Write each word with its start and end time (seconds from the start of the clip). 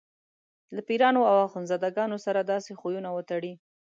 له 0.75 0.81
پیرانو 0.87 1.21
او 1.29 1.35
اخندزاده 1.47 1.89
ګانو 1.97 2.17
سره 2.25 2.47
داسې 2.51 2.71
خویونه 2.79 3.09
وتړي. 3.13 3.53